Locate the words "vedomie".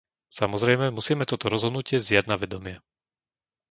2.43-2.75